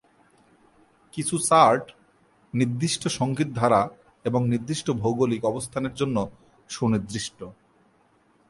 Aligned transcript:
কিছু 1.13 1.35
চার্ট 1.39 1.85
নির্দিষ্ট 2.53 3.03
সঙ্গীত 3.07 3.49
ধারা 3.53 3.81
এবং 4.25 4.41
নির্দিষ্ট 4.47 4.87
ভৌগোলিক 4.91 5.41
অবস্থানের 5.45 5.93
জন্য 5.93 6.17
সুনির্দিষ্ট। 6.69 7.39